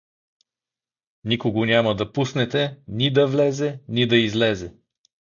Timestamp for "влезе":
3.27-3.79